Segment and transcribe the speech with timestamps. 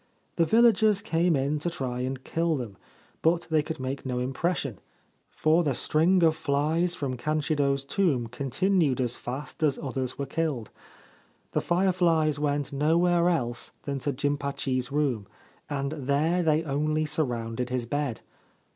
[0.37, 2.75] The villagers came in to try and kill them;
[3.21, 4.79] but they could make no impression,
[5.29, 8.71] for the string of flies from 285 Ancient Tales and Folklore of Japan Kanshiro's tomb
[8.81, 10.71] continued as fast as others were killed.
[11.51, 15.27] The fireflies went nowhere else than to Jimpachi's room,
[15.69, 18.21] and there they only surrounded his bed.